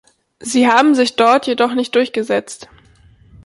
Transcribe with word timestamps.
Sie 0.39 0.67
haben 0.67 0.95
sich 0.95 1.15
dort 1.15 1.45
jedoch 1.45 1.75
nicht 1.75 1.93
durchgesetzt. 1.93 2.67